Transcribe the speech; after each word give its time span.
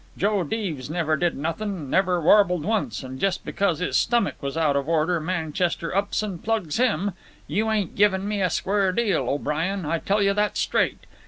Joe 0.17 0.43
Deeves 0.43 0.89
never 0.89 1.15
did 1.15 1.37
nothin', 1.37 1.87
never 1.87 2.19
warbled 2.19 2.65
once, 2.65 3.03
an' 3.03 3.19
jes' 3.19 3.37
because 3.37 3.77
his 3.77 3.95
stomach 3.95 4.33
was 4.41 4.57
out 4.57 4.75
of 4.75 4.89
order, 4.89 5.19
Manchester 5.19 5.95
ups 5.95 6.23
an' 6.23 6.39
plugs 6.39 6.77
him. 6.77 7.11
You 7.45 7.69
ain't 7.69 7.93
givin' 7.95 8.27
me 8.27 8.41
a 8.41 8.49
square 8.49 8.91
deal, 8.93 9.29
O'Brien, 9.29 9.85
I 9.85 9.99
tell 9.99 10.23
you 10.23 10.33
that 10.33 10.57
straight. 10.57 11.01